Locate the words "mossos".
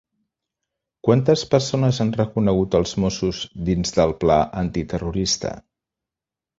3.05-3.45